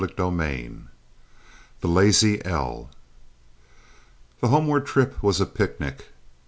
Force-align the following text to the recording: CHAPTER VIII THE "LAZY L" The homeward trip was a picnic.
CHAPTER 0.03 0.31
VIII 0.31 0.77
THE 1.81 1.87
"LAZY 1.87 2.43
L" 2.43 2.89
The 4.39 4.47
homeward 4.47 4.87
trip 4.87 5.21
was 5.21 5.39
a 5.39 5.45
picnic. 5.45 6.07